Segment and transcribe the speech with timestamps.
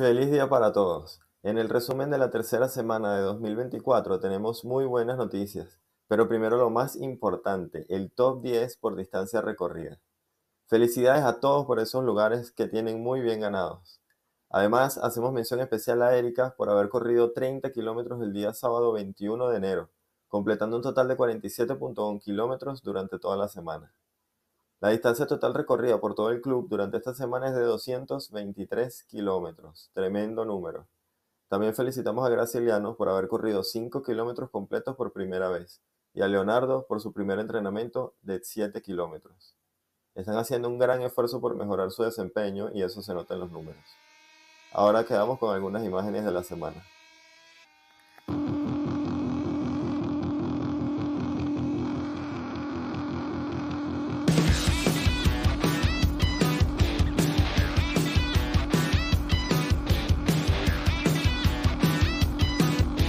[0.00, 1.20] Feliz día para todos.
[1.42, 6.56] En el resumen de la tercera semana de 2024 tenemos muy buenas noticias, pero primero
[6.56, 10.00] lo más importante, el top 10 por distancia recorrida.
[10.68, 14.00] Felicidades a todos por esos lugares que tienen muy bien ganados.
[14.48, 19.50] Además, hacemos mención especial a Erika por haber corrido 30 kilómetros el día sábado 21
[19.50, 19.90] de enero,
[20.28, 23.92] completando un total de 47.1 kilómetros durante toda la semana.
[24.80, 29.90] La distancia total recorrida por todo el club durante esta semana es de 223 kilómetros.
[29.92, 30.88] Tremendo número.
[31.48, 35.82] También felicitamos a Graciliano por haber corrido 5 kilómetros completos por primera vez
[36.14, 39.54] y a Leonardo por su primer entrenamiento de 7 kilómetros.
[40.14, 43.52] Están haciendo un gran esfuerzo por mejorar su desempeño y eso se nota en los
[43.52, 43.84] números.
[44.72, 46.82] Ahora quedamos con algunas imágenes de la semana.